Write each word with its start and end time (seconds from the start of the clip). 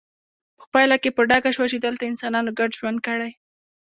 په 0.57 0.65
پایله 0.73 0.95
کې 1.03 1.09
په 1.17 1.21
ډاګه 1.29 1.51
شوه 1.55 1.67
چې 1.71 1.77
دلته 1.85 2.03
انسانانو 2.11 2.55
ګډ 2.59 2.71
ژوند 2.79 2.99
کړی 3.07 3.31